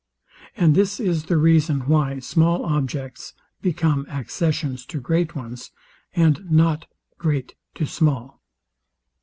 [0.57, 5.69] And this Is the reason, why small objects become accessions to great ones,
[6.15, 6.87] and not
[7.19, 8.41] great to small.